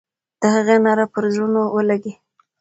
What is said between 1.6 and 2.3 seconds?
ولګي.